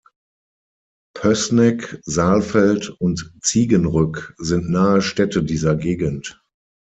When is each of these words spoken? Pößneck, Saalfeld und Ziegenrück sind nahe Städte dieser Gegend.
Pößneck, 1.13 1.99
Saalfeld 2.05 2.89
und 2.89 3.35
Ziegenrück 3.43 4.33
sind 4.39 4.67
nahe 4.71 5.03
Städte 5.03 5.43
dieser 5.43 5.75
Gegend. 5.75 6.41